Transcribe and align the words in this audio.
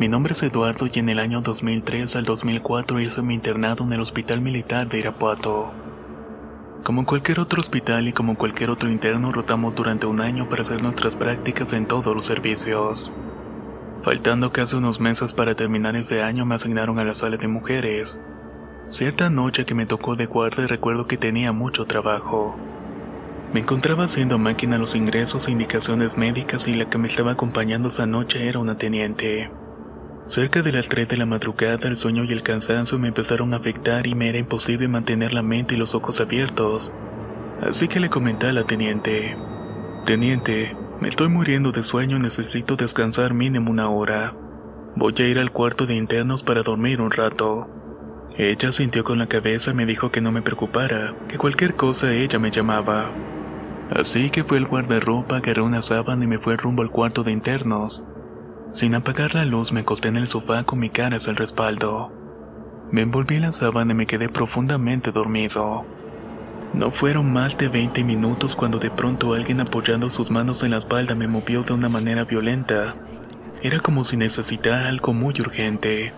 Mi 0.00 0.08
nombre 0.08 0.32
es 0.32 0.42
Eduardo 0.42 0.86
y 0.90 0.98
en 0.98 1.10
el 1.10 1.18
año 1.18 1.42
2003 1.42 2.16
al 2.16 2.24
2004 2.24 3.00
hice 3.00 3.20
mi 3.20 3.34
internado 3.34 3.84
en 3.84 3.92
el 3.92 4.00
Hospital 4.00 4.40
Militar 4.40 4.88
de 4.88 4.98
Irapuato. 4.98 5.74
Como 6.82 7.04
cualquier 7.04 7.38
otro 7.38 7.60
hospital 7.60 8.08
y 8.08 8.14
como 8.14 8.38
cualquier 8.38 8.70
otro 8.70 8.88
interno, 8.88 9.30
rotamos 9.30 9.74
durante 9.74 10.06
un 10.06 10.22
año 10.22 10.48
para 10.48 10.62
hacer 10.62 10.82
nuestras 10.82 11.16
prácticas 11.16 11.74
en 11.74 11.84
todos 11.84 12.14
los 12.14 12.24
servicios. 12.24 13.12
Faltando 14.02 14.50
casi 14.52 14.74
unos 14.74 15.00
meses 15.00 15.34
para 15.34 15.54
terminar 15.54 15.94
ese 15.96 16.22
año, 16.22 16.46
me 16.46 16.54
asignaron 16.54 16.98
a 16.98 17.04
la 17.04 17.14
sala 17.14 17.36
de 17.36 17.48
mujeres. 17.48 18.22
Cierta 18.86 19.28
noche 19.28 19.66
que 19.66 19.74
me 19.74 19.84
tocó 19.84 20.16
de 20.16 20.24
guardia 20.24 20.66
recuerdo 20.66 21.06
que 21.06 21.18
tenía 21.18 21.52
mucho 21.52 21.84
trabajo. 21.84 22.56
Me 23.52 23.60
encontraba 23.60 24.04
haciendo 24.04 24.38
máquina 24.38 24.78
los 24.78 24.94
ingresos 24.94 25.46
e 25.46 25.50
indicaciones 25.50 26.16
médicas 26.16 26.68
y 26.68 26.74
la 26.74 26.88
que 26.88 26.96
me 26.96 27.08
estaba 27.08 27.32
acompañando 27.32 27.88
esa 27.88 28.06
noche 28.06 28.48
era 28.48 28.60
una 28.60 28.78
teniente. 28.78 29.50
Cerca 30.26 30.62
de 30.62 30.70
las 30.70 30.88
3 30.88 31.08
de 31.08 31.16
la 31.16 31.26
madrugada 31.26 31.88
el 31.88 31.96
sueño 31.96 32.24
y 32.24 32.32
el 32.32 32.42
cansancio 32.42 32.98
me 32.98 33.08
empezaron 33.08 33.52
a 33.52 33.56
afectar 33.56 34.06
y 34.06 34.14
me 34.14 34.28
era 34.28 34.38
imposible 34.38 34.86
mantener 34.86 35.32
la 35.32 35.42
mente 35.42 35.74
y 35.74 35.78
los 35.78 35.94
ojos 35.94 36.20
abiertos. 36.20 36.92
Así 37.62 37.88
que 37.88 38.00
le 38.00 38.10
comenté 38.10 38.46
a 38.46 38.52
la 38.52 38.64
teniente. 38.64 39.36
Teniente, 40.04 40.76
me 41.00 41.08
estoy 41.08 41.28
muriendo 41.28 41.72
de 41.72 41.82
sueño 41.82 42.18
y 42.18 42.20
necesito 42.20 42.76
descansar 42.76 43.34
mínimo 43.34 43.70
una 43.70 43.88
hora. 43.88 44.36
Voy 44.94 45.14
a 45.18 45.26
ir 45.26 45.38
al 45.38 45.50
cuarto 45.50 45.86
de 45.86 45.94
internos 45.94 46.42
para 46.42 46.62
dormir 46.62 47.00
un 47.00 47.10
rato. 47.10 47.68
Ella 48.36 48.70
sintió 48.70 49.02
con 49.02 49.18
la 49.18 49.26
cabeza 49.26 49.72
y 49.72 49.74
me 49.74 49.86
dijo 49.86 50.10
que 50.10 50.20
no 50.20 50.30
me 50.30 50.42
preocupara, 50.42 51.16
que 51.28 51.38
cualquier 51.38 51.74
cosa 51.74 52.12
ella 52.12 52.38
me 52.38 52.50
llamaba. 52.50 53.10
Así 53.90 54.30
que 54.30 54.44
fue 54.44 54.58
el 54.58 54.66
guardarropa, 54.66 55.38
agarré 55.38 55.62
una 55.62 55.82
sábana 55.82 56.24
y 56.24 56.28
me 56.28 56.38
fue 56.38 56.56
rumbo 56.56 56.82
al 56.82 56.90
cuarto 56.90 57.24
de 57.24 57.32
internos. 57.32 58.04
Sin 58.72 58.94
apagar 58.94 59.34
la 59.34 59.44
luz 59.44 59.72
me 59.72 59.80
acosté 59.80 60.08
en 60.08 60.16
el 60.16 60.28
sofá 60.28 60.62
con 60.62 60.78
mi 60.78 60.90
cara 60.90 61.16
hacia 61.16 61.32
el 61.32 61.36
respaldo. 61.36 62.12
Me 62.92 63.02
envolví 63.02 63.34
en 63.34 63.42
la 63.42 63.52
sábana 63.52 63.92
y 63.92 63.96
me 63.96 64.06
quedé 64.06 64.28
profundamente 64.28 65.10
dormido. 65.10 65.84
No 66.72 66.92
fueron 66.92 67.32
más 67.32 67.58
de 67.58 67.68
20 67.68 68.04
minutos 68.04 68.54
cuando 68.54 68.78
de 68.78 68.90
pronto 68.90 69.34
alguien 69.34 69.60
apoyando 69.60 70.08
sus 70.08 70.30
manos 70.30 70.62
en 70.62 70.70
la 70.70 70.76
espalda 70.76 71.16
me 71.16 71.26
movió 71.26 71.64
de 71.64 71.72
una 71.72 71.88
manera 71.88 72.24
violenta. 72.24 72.94
Era 73.60 73.80
como 73.80 74.04
si 74.04 74.16
necesitara 74.16 74.88
algo 74.88 75.12
muy 75.14 75.34
urgente. 75.40 76.12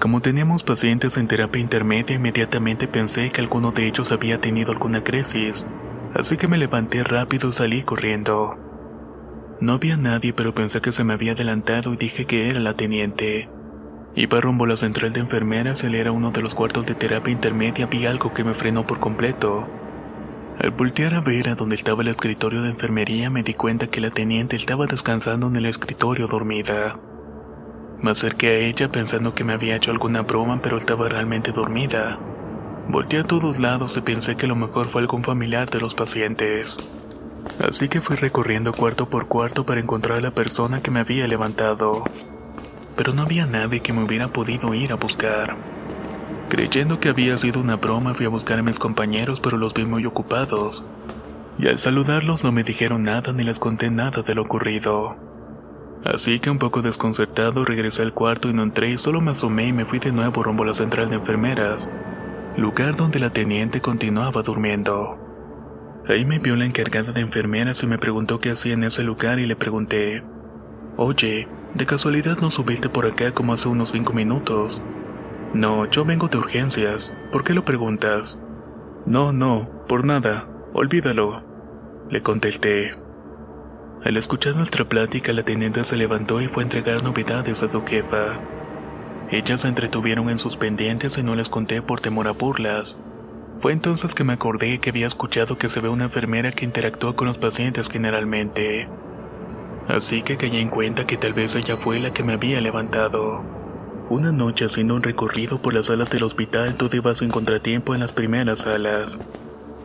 Como 0.00 0.22
teníamos 0.22 0.62
pacientes 0.62 1.18
en 1.18 1.28
terapia 1.28 1.60
intermedia, 1.60 2.16
inmediatamente 2.16 2.88
pensé 2.88 3.30
que 3.30 3.42
alguno 3.42 3.72
de 3.72 3.86
ellos 3.86 4.10
había 4.10 4.40
tenido 4.40 4.72
alguna 4.72 5.04
crisis, 5.04 5.66
así 6.14 6.38
que 6.38 6.48
me 6.48 6.58
levanté 6.58 7.04
rápido 7.04 7.50
y 7.50 7.52
salí 7.52 7.82
corriendo. 7.82 8.73
No 9.64 9.72
había 9.72 9.96
nadie, 9.96 10.34
pero 10.34 10.52
pensé 10.52 10.82
que 10.82 10.92
se 10.92 11.04
me 11.04 11.14
había 11.14 11.32
adelantado 11.32 11.94
y 11.94 11.96
dije 11.96 12.26
que 12.26 12.50
era 12.50 12.60
la 12.60 12.74
teniente. 12.74 13.48
Iba 14.14 14.38
rumbo 14.38 14.66
a 14.66 14.68
la 14.68 14.76
central 14.76 15.14
de 15.14 15.20
enfermeras, 15.20 15.84
él 15.84 15.94
era 15.94 16.12
uno 16.12 16.32
de 16.32 16.42
los 16.42 16.54
cuartos 16.54 16.84
de 16.84 16.94
terapia 16.94 17.32
intermedia, 17.32 17.86
vi 17.86 18.04
algo 18.04 18.34
que 18.34 18.44
me 18.44 18.52
frenó 18.52 18.86
por 18.86 19.00
completo. 19.00 19.66
Al 20.58 20.70
voltear 20.72 21.14
a 21.14 21.22
ver 21.22 21.48
a 21.48 21.54
donde 21.54 21.76
estaba 21.76 22.02
el 22.02 22.08
escritorio 22.08 22.60
de 22.60 22.68
enfermería, 22.68 23.30
me 23.30 23.42
di 23.42 23.54
cuenta 23.54 23.86
que 23.86 24.02
la 24.02 24.10
teniente 24.10 24.54
estaba 24.54 24.84
descansando 24.84 25.46
en 25.46 25.56
el 25.56 25.64
escritorio 25.64 26.26
dormida. 26.26 27.00
Me 28.02 28.10
acerqué 28.10 28.48
a 28.48 28.58
ella 28.58 28.90
pensando 28.90 29.32
que 29.32 29.44
me 29.44 29.54
había 29.54 29.76
hecho 29.76 29.92
alguna 29.92 30.20
broma, 30.20 30.60
pero 30.60 30.76
estaba 30.76 31.08
realmente 31.08 31.52
dormida. 31.52 32.18
Volteé 32.90 33.20
a 33.20 33.24
todos 33.24 33.58
lados 33.58 33.96
y 33.96 34.02
pensé 34.02 34.36
que 34.36 34.46
lo 34.46 34.56
mejor 34.56 34.88
fue 34.88 35.00
algún 35.00 35.24
familiar 35.24 35.70
de 35.70 35.80
los 35.80 35.94
pacientes. 35.94 36.76
Así 37.66 37.88
que 37.88 38.00
fui 38.00 38.16
recorriendo 38.16 38.72
cuarto 38.72 39.08
por 39.08 39.28
cuarto 39.28 39.64
para 39.64 39.80
encontrar 39.80 40.18
a 40.18 40.22
la 40.22 40.30
persona 40.32 40.80
que 40.80 40.90
me 40.90 41.00
había 41.00 41.26
levantado. 41.28 42.04
Pero 42.96 43.12
no 43.12 43.22
había 43.22 43.46
nadie 43.46 43.80
que 43.80 43.92
me 43.92 44.04
hubiera 44.04 44.28
podido 44.28 44.74
ir 44.74 44.92
a 44.92 44.96
buscar. 44.96 45.56
Creyendo 46.48 47.00
que 47.00 47.08
había 47.08 47.36
sido 47.36 47.60
una 47.60 47.76
broma, 47.76 48.14
fui 48.14 48.26
a 48.26 48.30
buscar 48.30 48.58
a 48.58 48.62
mis 48.62 48.78
compañeros, 48.78 49.40
pero 49.40 49.56
los 49.56 49.74
vi 49.74 49.84
muy 49.84 50.06
ocupados. 50.06 50.84
Y 51.58 51.68
al 51.68 51.78
saludarlos 51.78 52.44
no 52.44 52.52
me 52.52 52.64
dijeron 52.64 53.04
nada 53.04 53.32
ni 53.32 53.44
les 53.44 53.58
conté 53.58 53.90
nada 53.90 54.22
de 54.22 54.34
lo 54.34 54.42
ocurrido. 54.42 55.16
Así 56.04 56.38
que 56.38 56.50
un 56.50 56.58
poco 56.58 56.82
desconcertado 56.82 57.64
regresé 57.64 58.02
al 58.02 58.12
cuarto 58.12 58.50
y 58.50 58.52
no 58.52 58.62
entré 58.62 58.90
y 58.90 58.98
solo 58.98 59.20
me 59.20 59.30
asomé 59.30 59.68
y 59.68 59.72
me 59.72 59.86
fui 59.86 59.98
de 59.98 60.12
nuevo 60.12 60.42
rumbo 60.42 60.64
a 60.64 60.66
la 60.66 60.74
central 60.74 61.08
de 61.08 61.16
enfermeras, 61.16 61.90
lugar 62.58 62.94
donde 62.94 63.20
la 63.20 63.30
teniente 63.30 63.80
continuaba 63.80 64.42
durmiendo. 64.42 65.23
Ahí 66.06 66.26
me 66.26 66.38
vio 66.38 66.54
la 66.56 66.66
encargada 66.66 67.12
de 67.12 67.22
enfermeras 67.22 67.82
y 67.82 67.86
me 67.86 67.98
preguntó 67.98 68.38
qué 68.38 68.50
hacía 68.50 68.74
en 68.74 68.84
ese 68.84 69.02
lugar 69.02 69.38
y 69.38 69.46
le 69.46 69.56
pregunté, 69.56 70.22
Oye, 70.96 71.48
¿de 71.74 71.86
casualidad 71.86 72.38
no 72.40 72.50
subiste 72.50 72.88
por 72.88 73.06
acá 73.06 73.32
como 73.32 73.54
hace 73.54 73.68
unos 73.68 73.90
cinco 73.90 74.12
minutos? 74.12 74.82
No, 75.54 75.88
yo 75.88 76.04
vengo 76.04 76.28
de 76.28 76.36
urgencias. 76.36 77.14
¿Por 77.32 77.42
qué 77.42 77.54
lo 77.54 77.64
preguntas? 77.64 78.42
No, 79.06 79.32
no, 79.32 79.70
por 79.88 80.04
nada. 80.04 80.46
Olvídalo. 80.72 81.42
Le 82.10 82.22
contesté. 82.22 82.92
Al 84.04 84.16
escuchar 84.18 84.56
nuestra 84.56 84.84
plática, 84.86 85.32
la 85.32 85.42
teniente 85.42 85.82
se 85.84 85.96
levantó 85.96 86.40
y 86.42 86.48
fue 86.48 86.62
a 86.62 86.66
entregar 86.66 87.02
novedades 87.02 87.62
a 87.62 87.68
su 87.68 87.82
jefa. 87.82 88.40
Ellas 89.30 89.62
se 89.62 89.68
entretuvieron 89.68 90.28
en 90.28 90.38
sus 90.38 90.56
pendientes 90.58 91.16
y 91.16 91.22
no 91.22 91.34
les 91.34 91.48
conté 91.48 91.80
por 91.80 92.00
temor 92.00 92.28
a 92.28 92.32
burlas. 92.32 92.98
Fue 93.60 93.72
entonces 93.72 94.14
que 94.14 94.24
me 94.24 94.34
acordé 94.34 94.78
que 94.78 94.90
había 94.90 95.06
escuchado 95.06 95.56
que 95.56 95.68
se 95.68 95.80
ve 95.80 95.88
una 95.88 96.04
enfermera 96.04 96.52
que 96.52 96.64
interactúa 96.64 97.16
con 97.16 97.28
los 97.28 97.38
pacientes 97.38 97.88
generalmente. 97.88 98.88
Así 99.88 100.22
que 100.22 100.36
caí 100.36 100.58
en 100.58 100.68
cuenta 100.68 101.06
que 101.06 101.16
tal 101.16 101.32
vez 101.32 101.54
ella 101.54 101.76
fue 101.76 102.00
la 102.00 102.12
que 102.12 102.22
me 102.22 102.34
había 102.34 102.60
levantado. 102.60 103.44
Una 104.10 104.32
noche 104.32 104.66
haciendo 104.66 104.94
un 104.94 105.02
recorrido 105.02 105.62
por 105.62 105.72
las 105.72 105.86
salas 105.86 106.10
del 106.10 106.24
hospital 106.24 106.76
todo 106.76 106.96
iba 106.96 107.14
sin 107.14 107.30
contratiempo 107.30 107.94
en 107.94 108.00
las 108.00 108.12
primeras 108.12 108.60
salas. 108.60 109.18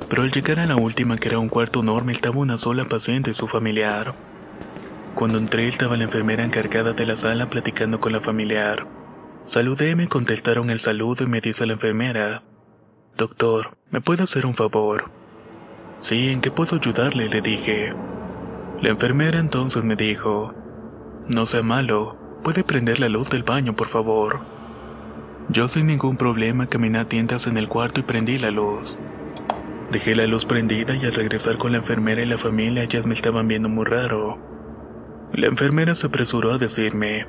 Pero 0.09 0.23
al 0.23 0.31
llegar 0.31 0.59
a 0.59 0.65
la 0.65 0.75
última 0.75 1.17
que 1.17 1.29
era 1.29 1.39
un 1.39 1.49
cuarto 1.49 1.81
enorme 1.81 2.11
estaba 2.11 2.37
una 2.37 2.57
sola 2.57 2.85
paciente 2.85 3.31
y 3.31 3.33
su 3.33 3.47
familiar. 3.47 4.13
Cuando 5.15 5.37
entré 5.37 5.67
estaba 5.67 5.97
la 5.97 6.05
enfermera 6.05 6.43
encargada 6.43 6.93
de 6.93 7.05
la 7.05 7.15
sala 7.15 7.47
platicando 7.47 7.99
con 7.99 8.11
la 8.11 8.19
familiar. 8.19 8.87
Saludé 9.43 9.95
me 9.95 10.07
contestaron 10.07 10.69
el 10.69 10.79
saludo 10.79 11.23
y 11.23 11.27
me 11.27 11.41
dice 11.41 11.65
la 11.65 11.73
enfermera, 11.73 12.43
Doctor, 13.19 13.75
¿me 13.91 13.99
puede 13.99 14.23
hacer 14.23 14.45
un 14.45 14.53
favor? 14.53 15.11
Sí, 15.97 16.29
¿en 16.29 16.39
qué 16.39 16.51
puedo 16.51 16.77
ayudarle? 16.77 17.27
le 17.27 17.41
dije. 17.41 17.91
La 18.81 18.91
enfermera 18.91 19.39
entonces 19.39 19.83
me 19.83 19.97
dijo, 19.97 20.53
No 21.27 21.45
sea 21.45 21.61
malo, 21.61 22.15
puede 22.45 22.63
prender 22.63 23.01
la 23.01 23.09
luz 23.09 23.29
del 23.29 23.43
baño, 23.43 23.75
por 23.75 23.87
favor. 23.87 24.39
Yo 25.49 25.67
sin 25.67 25.87
ningún 25.87 26.15
problema 26.15 26.67
caminé 26.67 26.99
a 26.99 27.09
tiendas 27.09 27.45
en 27.47 27.57
el 27.57 27.67
cuarto 27.67 27.99
y 27.99 28.03
prendí 28.03 28.39
la 28.39 28.51
luz. 28.51 28.97
Dejé 29.91 30.15
la 30.15 30.25
luz 30.25 30.45
prendida 30.45 30.95
y 30.95 31.05
al 31.05 31.13
regresar 31.13 31.57
con 31.57 31.73
la 31.73 31.79
enfermera 31.79 32.21
y 32.21 32.25
la 32.25 32.37
familia 32.37 32.83
ellas 32.83 33.05
me 33.05 33.15
estaban 33.15 33.49
viendo 33.49 33.67
muy 33.67 33.83
raro. 33.83 34.39
La 35.33 35.47
enfermera 35.47 35.93
se 35.93 36.07
apresuró 36.07 36.53
a 36.53 36.57
decirme, 36.57 37.27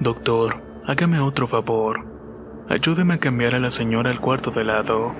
Doctor, 0.00 0.64
hágame 0.84 1.20
otro 1.20 1.46
favor. 1.46 2.11
Ayúdeme 2.72 3.12
a 3.12 3.18
cambiar 3.18 3.54
a 3.54 3.58
la 3.58 3.70
señora 3.70 4.08
al 4.08 4.18
cuarto 4.18 4.50
de 4.50 4.64
lado. 4.64 5.14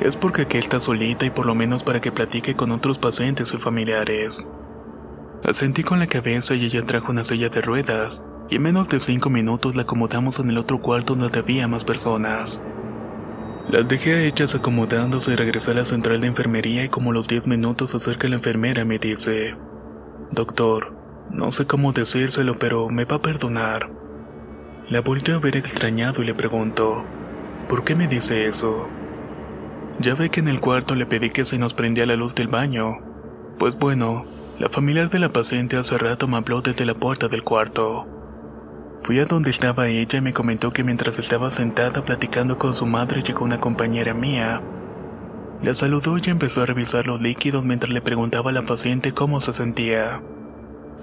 Es 0.00 0.14
porque 0.14 0.42
aquí 0.42 0.58
está 0.58 0.78
solita 0.78 1.26
y 1.26 1.30
por 1.30 1.44
lo 1.44 1.56
menos 1.56 1.82
para 1.82 2.00
que 2.00 2.12
platique 2.12 2.54
con 2.54 2.70
otros 2.70 2.98
pacientes 2.98 3.52
y 3.52 3.56
familiares. 3.56 4.46
Asentí 5.42 5.82
con 5.82 5.98
la 5.98 6.06
cabeza 6.06 6.54
y 6.54 6.66
ella 6.66 6.86
trajo 6.86 7.10
una 7.10 7.24
silla 7.24 7.48
de 7.48 7.62
ruedas, 7.62 8.24
y 8.48 8.54
en 8.54 8.62
menos 8.62 8.88
de 8.88 9.00
cinco 9.00 9.28
minutos 9.28 9.74
la 9.74 9.82
acomodamos 9.82 10.38
en 10.38 10.50
el 10.50 10.58
otro 10.58 10.80
cuarto 10.80 11.16
donde 11.16 11.40
había 11.40 11.66
más 11.66 11.84
personas. 11.84 12.62
Las 13.68 13.88
dejé 13.88 14.14
a 14.14 14.22
ellas 14.22 14.54
acomodándose 14.54 15.32
y 15.32 15.34
regresé 15.34 15.72
a 15.72 15.74
la 15.74 15.84
central 15.84 16.20
de 16.20 16.28
enfermería 16.28 16.84
y 16.84 16.88
como 16.88 17.12
los 17.12 17.26
10 17.26 17.48
minutos 17.48 17.92
acerca 17.96 18.28
la 18.28 18.36
enfermera 18.36 18.84
me 18.84 19.00
dice, 19.00 19.56
Doctor, 20.30 20.94
no 21.28 21.50
sé 21.50 21.66
cómo 21.66 21.92
decírselo, 21.92 22.54
pero 22.54 22.88
me 22.88 23.04
va 23.04 23.16
a 23.16 23.20
perdonar. 23.20 24.05
La 24.88 25.00
volteo 25.00 25.38
a 25.38 25.40
ver 25.40 25.56
extrañado 25.56 26.22
y 26.22 26.26
le 26.26 26.34
pregunto, 26.34 27.04
¿por 27.68 27.82
qué 27.82 27.96
me 27.96 28.06
dice 28.06 28.46
eso? 28.46 28.86
Ya 29.98 30.14
ve 30.14 30.30
que 30.30 30.38
en 30.38 30.46
el 30.46 30.60
cuarto 30.60 30.94
le 30.94 31.06
pedí 31.06 31.30
que 31.30 31.44
se 31.44 31.58
nos 31.58 31.74
prendía 31.74 32.06
la 32.06 32.14
luz 32.14 32.36
del 32.36 32.46
baño. 32.46 32.98
Pues 33.58 33.76
bueno, 33.76 34.26
la 34.60 34.68
familiar 34.68 35.10
de 35.10 35.18
la 35.18 35.30
paciente 35.30 35.76
hace 35.76 35.98
rato 35.98 36.28
me 36.28 36.36
habló 36.36 36.62
desde 36.62 36.86
la 36.86 36.94
puerta 36.94 37.26
del 37.26 37.42
cuarto. 37.42 38.06
Fui 39.02 39.18
a 39.18 39.24
donde 39.24 39.50
estaba 39.50 39.88
ella 39.88 40.18
y 40.20 40.22
me 40.22 40.32
comentó 40.32 40.70
que 40.70 40.84
mientras 40.84 41.18
estaba 41.18 41.50
sentada 41.50 42.04
platicando 42.04 42.56
con 42.56 42.72
su 42.72 42.86
madre 42.86 43.22
llegó 43.22 43.44
una 43.44 43.58
compañera 43.58 44.14
mía. 44.14 44.62
La 45.62 45.74
saludó 45.74 46.16
y 46.18 46.30
empezó 46.30 46.62
a 46.62 46.66
revisar 46.66 47.08
los 47.08 47.20
líquidos 47.20 47.64
mientras 47.64 47.92
le 47.92 48.02
preguntaba 48.02 48.50
a 48.50 48.54
la 48.54 48.62
paciente 48.62 49.12
cómo 49.12 49.40
se 49.40 49.52
sentía. 49.52 50.22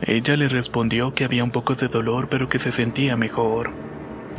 Ella 0.06 0.36
le 0.36 0.50
respondió 0.50 1.14
que 1.14 1.24
había 1.24 1.46
un 1.46 1.52
poco 1.52 1.76
de 1.76 1.88
dolor 1.88 2.28
pero 2.30 2.50
que 2.50 2.60
se 2.60 2.74
sentía 2.74 3.16
mejor. 3.16 3.72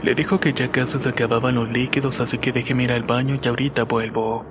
Le 0.02 0.14
dijo 0.14 0.38
que 0.38 0.52
ya 0.52 0.70
casi 0.70 0.98
se 0.98 1.08
acababan 1.08 1.54
los 1.54 1.70
líquidos 1.70 2.20
así 2.20 2.36
que 2.36 2.52
déjeme 2.52 2.84
ir 2.84 2.92
al 2.92 3.04
baño 3.04 3.38
y 3.42 3.48
ahorita 3.48 3.84
vuelvo. 3.84 4.44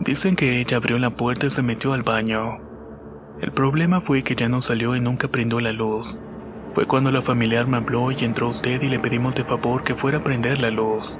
Dicen 0.00 0.36
que 0.36 0.60
ella 0.60 0.76
abrió 0.76 0.98
la 0.98 1.10
puerta 1.10 1.46
y 1.46 1.50
se 1.50 1.62
metió 1.62 1.94
al 1.94 2.02
baño. 2.02 2.58
El 3.40 3.52
problema 3.52 4.02
fue 4.02 4.22
que 4.22 4.34
ya 4.34 4.50
no 4.50 4.60
salió 4.60 4.94
y 4.94 5.00
nunca 5.00 5.28
prendió 5.28 5.60
la 5.60 5.72
luz. 5.72 6.20
Fue 6.74 6.86
cuando 6.86 7.10
la 7.10 7.22
familiar 7.22 7.66
me 7.66 7.78
habló 7.78 8.12
y 8.12 8.24
entró 8.24 8.48
usted 8.48 8.82
y 8.82 8.88
le 8.88 8.98
pedimos 8.98 9.34
de 9.34 9.44
favor 9.44 9.82
que 9.82 9.94
fuera 9.94 10.18
a 10.18 10.24
prender 10.24 10.60
la 10.60 10.70
luz. 10.70 11.18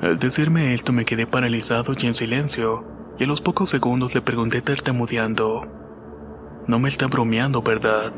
Al 0.00 0.18
decirme 0.18 0.74
esto 0.74 0.92
me 0.92 1.04
quedé 1.04 1.26
paralizado 1.26 1.94
y 1.98 2.06
en 2.06 2.14
silencio, 2.14 2.84
y 3.18 3.24
a 3.24 3.26
los 3.26 3.40
pocos 3.40 3.70
segundos 3.70 4.14
le 4.14 4.20
pregunté 4.20 4.62
tartamudeando. 4.62 5.75
No 6.66 6.78
me 6.78 6.88
está 6.88 7.06
bromeando, 7.06 7.62
¿verdad? 7.62 8.12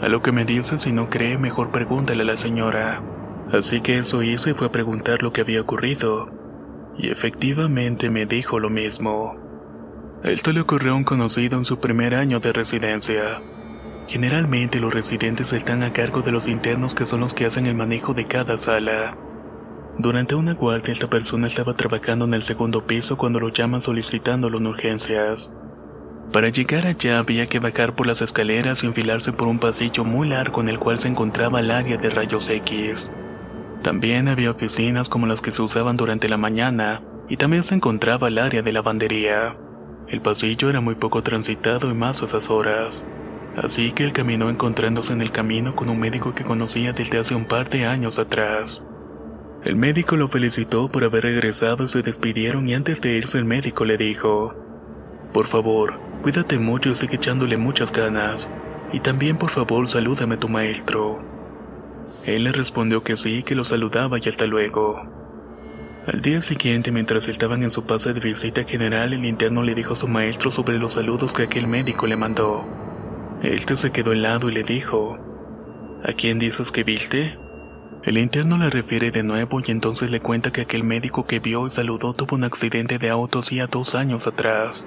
A 0.00 0.08
lo 0.08 0.20
que 0.20 0.32
me 0.32 0.44
dice 0.44 0.78
si 0.78 0.92
no 0.92 1.08
cree, 1.08 1.38
mejor 1.38 1.70
pregúntale 1.70 2.22
a 2.22 2.26
la 2.26 2.36
señora. 2.36 3.02
Así 3.52 3.80
que 3.80 3.98
eso 3.98 4.22
hice 4.22 4.50
y 4.50 4.54
fue 4.54 4.66
a 4.66 4.72
preguntar 4.72 5.22
lo 5.22 5.32
que 5.32 5.42
había 5.42 5.60
ocurrido. 5.60 6.28
Y 6.98 7.10
efectivamente 7.10 8.10
me 8.10 8.26
dijo 8.26 8.58
lo 8.58 8.70
mismo. 8.70 9.36
Esto 10.24 10.52
le 10.52 10.60
ocurrió 10.60 10.92
a 10.92 10.96
un 10.96 11.04
conocido 11.04 11.56
en 11.58 11.64
su 11.64 11.78
primer 11.78 12.14
año 12.14 12.40
de 12.40 12.52
residencia. 12.52 13.40
Generalmente 14.08 14.80
los 14.80 14.92
residentes 14.92 15.52
están 15.52 15.82
a 15.82 15.92
cargo 15.92 16.22
de 16.22 16.32
los 16.32 16.48
internos 16.48 16.94
que 16.94 17.06
son 17.06 17.20
los 17.20 17.34
que 17.34 17.46
hacen 17.46 17.66
el 17.66 17.74
manejo 17.74 18.14
de 18.14 18.26
cada 18.26 18.56
sala. 18.56 19.16
Durante 19.98 20.34
una 20.34 20.54
guardia 20.54 20.92
esta 20.92 21.08
persona 21.08 21.46
estaba 21.46 21.74
trabajando 21.74 22.24
en 22.24 22.34
el 22.34 22.42
segundo 22.42 22.84
piso 22.84 23.16
cuando 23.16 23.40
lo 23.40 23.48
llaman 23.48 23.80
solicitándolo 23.80 24.58
en 24.58 24.66
urgencias. 24.66 25.50
Para 26.32 26.48
llegar 26.48 26.86
allá 26.86 27.18
había 27.18 27.46
que 27.46 27.60
bajar 27.60 27.94
por 27.94 28.06
las 28.06 28.20
escaleras 28.20 28.82
y 28.82 28.86
enfilarse 28.86 29.32
por 29.32 29.48
un 29.48 29.58
pasillo 29.58 30.04
muy 30.04 30.28
largo 30.28 30.60
en 30.60 30.68
el 30.68 30.78
cual 30.78 30.98
se 30.98 31.08
encontraba 31.08 31.60
el 31.60 31.70
área 31.70 31.96
de 31.96 32.10
rayos 32.10 32.48
X. 32.48 33.10
También 33.82 34.28
había 34.28 34.50
oficinas 34.50 35.08
como 35.08 35.26
las 35.26 35.40
que 35.40 35.52
se 35.52 35.62
usaban 35.62 35.96
durante 35.96 36.28
la 36.28 36.36
mañana 36.36 37.02
y 37.28 37.36
también 37.36 37.62
se 37.62 37.74
encontraba 37.74 38.28
el 38.28 38.38
área 38.38 38.62
de 38.62 38.72
lavandería. 38.72 39.56
El 40.08 40.20
pasillo 40.20 40.70
era 40.70 40.80
muy 40.80 40.94
poco 40.94 41.22
transitado 41.22 41.90
y 41.90 41.94
más 41.94 42.22
a 42.22 42.26
esas 42.26 42.50
horas. 42.50 43.04
Así 43.56 43.92
que 43.92 44.04
él 44.04 44.12
caminó 44.12 44.50
encontrándose 44.50 45.12
en 45.12 45.22
el 45.22 45.32
camino 45.32 45.74
con 45.74 45.88
un 45.88 45.98
médico 45.98 46.34
que 46.34 46.44
conocía 46.44 46.92
desde 46.92 47.18
hace 47.18 47.34
un 47.34 47.46
par 47.46 47.70
de 47.70 47.86
años 47.86 48.18
atrás. 48.18 48.84
El 49.64 49.76
médico 49.76 50.16
lo 50.16 50.28
felicitó 50.28 50.88
por 50.88 51.02
haber 51.02 51.24
regresado 51.24 51.84
y 51.84 51.88
se 51.88 52.02
despidieron 52.02 52.68
y 52.68 52.74
antes 52.74 53.00
de 53.00 53.16
irse 53.16 53.38
el 53.38 53.46
médico 53.46 53.84
le 53.84 53.96
dijo, 53.96 54.54
Por 55.32 55.46
favor, 55.46 55.98
cuídate 56.22 56.58
mucho 56.58 56.90
y 56.90 56.94
sigue 56.94 57.16
echándole 57.16 57.56
muchas 57.56 57.92
ganas. 57.92 58.50
Y 58.92 59.00
también 59.00 59.36
por 59.36 59.50
favor 59.50 59.88
salúdame 59.88 60.36
a 60.36 60.38
tu 60.38 60.48
maestro. 60.48 61.18
Él 62.24 62.44
le 62.44 62.52
respondió 62.52 63.02
que 63.02 63.16
sí, 63.16 63.42
que 63.42 63.54
lo 63.54 63.64
saludaba 63.64 64.18
y 64.18 64.28
hasta 64.28 64.46
luego. 64.46 65.02
Al 66.06 66.20
día 66.20 66.40
siguiente, 66.40 66.92
mientras 66.92 67.26
estaban 67.26 67.64
en 67.64 67.70
su 67.70 67.84
pase 67.84 68.12
de 68.12 68.20
visita 68.20 68.62
general, 68.62 69.12
el 69.12 69.24
interno 69.24 69.62
le 69.62 69.74
dijo 69.74 69.94
a 69.94 69.96
su 69.96 70.06
maestro 70.06 70.52
sobre 70.52 70.78
los 70.78 70.94
saludos 70.94 71.32
que 71.32 71.42
aquel 71.42 71.66
médico 71.66 72.06
le 72.06 72.16
mandó. 72.16 72.64
Este 73.42 73.74
se 73.74 73.90
quedó 73.90 74.12
helado 74.12 74.48
y 74.48 74.54
le 74.54 74.62
dijo, 74.62 75.18
¿A 76.04 76.12
quién 76.12 76.38
dices 76.38 76.70
que 76.70 76.84
viste? 76.84 77.36
El 78.04 78.18
interno 78.18 78.56
le 78.56 78.70
refiere 78.70 79.10
de 79.10 79.24
nuevo 79.24 79.60
y 79.60 79.72
entonces 79.72 80.12
le 80.12 80.20
cuenta 80.20 80.52
que 80.52 80.60
aquel 80.60 80.84
médico 80.84 81.26
que 81.26 81.40
vio 81.40 81.66
y 81.66 81.70
saludó 81.70 82.12
tuvo 82.12 82.36
un 82.36 82.44
accidente 82.44 82.98
de 82.98 83.10
auto 83.10 83.40
hacía 83.40 83.66
dos 83.66 83.96
años 83.96 84.28
atrás. 84.28 84.86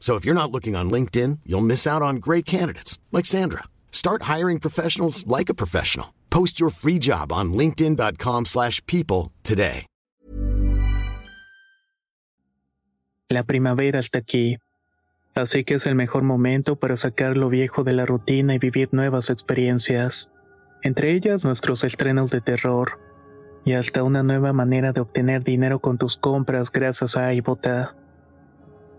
So 0.00 0.16
if 0.16 0.24
you're 0.24 0.34
not 0.34 0.50
looking 0.50 0.74
on 0.74 0.90
LinkedIn, 0.90 1.40
you'll 1.46 1.60
miss 1.60 1.86
out 1.86 2.02
on 2.02 2.16
great 2.16 2.46
candidates 2.46 2.98
like 3.12 3.26
Sandra. 3.26 3.64
Start 3.92 4.22
hiring 4.22 4.58
professionals 4.58 5.24
like 5.26 5.48
a 5.48 5.54
professional. 5.54 6.14
Post 6.30 6.58
your 6.58 6.70
free 6.70 6.98
job 6.98 7.32
on 7.32 7.52
linkedin.com/people 7.52 9.30
today. 9.44 9.86
La 13.32 13.44
primavera 13.44 14.00
está 14.00 14.18
aquí, 14.18 14.58
así 15.36 15.62
que 15.62 15.74
es 15.74 15.86
el 15.86 15.94
mejor 15.94 16.24
momento 16.24 16.74
para 16.74 16.96
sacar 16.96 17.36
lo 17.36 17.48
viejo 17.48 17.84
de 17.84 17.92
la 17.92 18.04
rutina 18.04 18.56
y 18.56 18.58
vivir 18.58 18.88
nuevas 18.90 19.30
experiencias, 19.30 20.28
entre 20.82 21.14
ellas 21.14 21.44
nuestros 21.44 21.84
estrenos 21.84 22.30
de 22.32 22.40
terror 22.40 22.98
y 23.64 23.74
hasta 23.74 24.02
una 24.02 24.24
nueva 24.24 24.52
manera 24.52 24.92
de 24.92 25.00
obtener 25.00 25.44
dinero 25.44 25.78
con 25.78 25.96
tus 25.96 26.16
compras 26.16 26.72
gracias 26.72 27.16
a 27.16 27.32
iBota. 27.32 27.94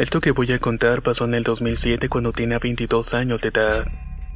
Esto 0.00 0.22
que 0.22 0.30
voy 0.30 0.50
a 0.50 0.58
contar 0.58 1.02
pasó 1.02 1.26
en 1.26 1.34
el 1.34 1.42
2007 1.42 2.08
cuando 2.08 2.32
tenía 2.32 2.58
22 2.58 3.12
años 3.12 3.42
de 3.42 3.48
edad. 3.50 3.86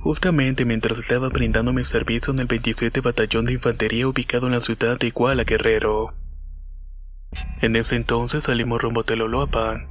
Justamente 0.00 0.66
mientras 0.66 0.98
estaba 0.98 1.30
brindando 1.30 1.72
mi 1.72 1.84
servicio 1.84 2.34
en 2.34 2.40
el 2.40 2.46
27 2.46 3.00
Batallón 3.00 3.46
de 3.46 3.54
Infantería 3.54 4.06
ubicado 4.06 4.44
en 4.46 4.52
la 4.52 4.60
ciudad 4.60 4.98
de 4.98 5.06
Iguala, 5.06 5.44
Guerrero. 5.44 6.12
En 7.62 7.76
ese 7.76 7.96
entonces 7.96 8.44
salimos 8.44 8.82
rumbo 8.82 9.00
a 9.00 9.04
Teloloapan. 9.04 9.88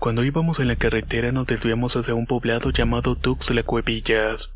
Cuando 0.00 0.24
íbamos 0.24 0.58
en 0.58 0.66
la 0.66 0.74
carretera 0.74 1.30
nos 1.30 1.46
desviamos 1.46 1.94
hacia 1.94 2.14
un 2.14 2.26
poblado 2.26 2.70
llamado 2.70 3.14
Tuxtla 3.14 3.62
Cuevillas. 3.62 4.52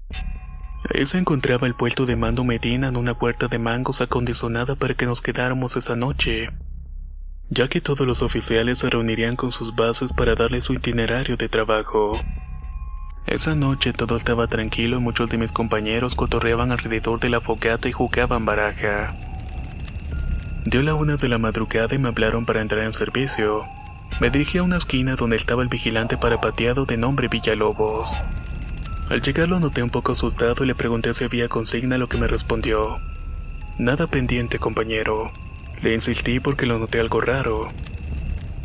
Ahí 0.93 1.07
se 1.07 1.19
encontraba 1.19 1.69
el 1.69 1.77
puesto 1.77 2.05
de 2.05 2.17
mando 2.17 2.43
Medina 2.43 2.89
en 2.89 2.97
una 2.97 3.17
puerta 3.17 3.47
de 3.47 3.61
mangos 3.61 4.01
acondicionada 4.01 4.75
para 4.75 4.95
que 4.95 5.07
nos 5.07 5.23
quedáramos 5.23 5.77
esa 5.77 5.95
noche 5.95 6.49
ya 7.55 7.69
que 7.69 7.83
todos 7.83 8.07
los 8.07 8.23
oficiales 8.23 8.79
se 8.79 8.89
reunirían 8.89 9.37
con 9.37 9.53
sus 9.53 9.77
bases 9.77 10.15
para 10.15 10.35
darle 10.35 10.63
su 10.63 10.73
itinerario 10.73 11.37
de 11.37 11.51
trabajo. 11.51 12.19
Esa 13.27 13.55
noche 13.55 13.93
todo 13.93 14.17
estaba 14.17 14.47
tranquilo 14.47 14.97
y 14.97 15.01
muchos 15.01 15.29
de 15.29 15.37
mis 15.37 15.53
compañeros 15.53 16.15
cotorreaban 16.15 16.73
alrededor 16.73 17.21
de 17.21 17.29
la 17.29 17.43
fogata 17.43 17.91
y 17.91 17.93
jugaban 17.93 18.47
baraja. 18.47 19.15
Dio 20.65 20.83
la 20.83 20.95
una 20.95 21.17
de 21.17 21.29
la 21.29 21.37
madrugada 21.37 21.95
y 21.95 21.99
me 21.99 22.09
hablaron 22.09 22.47
para 22.47 22.63
entrar 22.63 22.85
en 22.85 22.95
servicio. 22.95 23.67
Me 24.19 24.31
dirigí 24.31 24.57
a 24.57 24.63
una 24.63 24.79
esquina 24.79 25.15
donde 25.17 25.37
estaba 25.37 25.63
el 25.63 25.69
vigilante 25.69 26.17
parapateado 26.17 26.87
de 26.87 26.97
nombre 26.97 27.29
Villalobos. 27.29 28.17
Al 29.11 29.21
llegar 29.21 29.49
lo 29.49 29.61
noté 29.61 29.83
un 29.83 29.91
poco 29.91 30.13
asustado 30.13 30.65
y 30.65 30.67
le 30.67 30.75
pregunté 30.75 31.13
si 31.13 31.25
había 31.25 31.49
consigna, 31.49 31.99
lo 31.99 32.09
que 32.09 32.17
me 32.17 32.29
respondió. 32.29 32.99
Nada 33.77 34.07
pendiente, 34.07 34.59
compañero. 34.59 35.31
Le 35.83 35.95
insistí 35.95 36.39
porque 36.39 36.65
lo 36.65 36.79
noté 36.79 37.01
algo 37.01 37.21
raro. 37.21 37.69